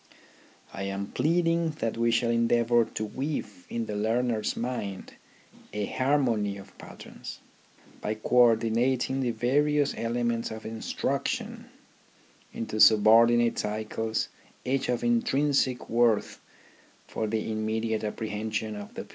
[0.73, 5.13] I am pleading that we shall endeavour to weave in the learner's mind
[5.73, 7.39] a harmony of patterns,
[8.01, 11.65] by co ordinating the vari ous elements of instruction
[12.51, 14.29] into subordinate cycles
[14.65, 16.41] each of intrinsic worth
[17.05, 19.09] for the immediate apprehension of the pupil.